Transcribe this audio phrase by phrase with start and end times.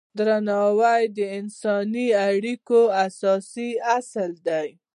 [0.17, 4.69] درناوی د انساني اړیکو اساسي اصل دی.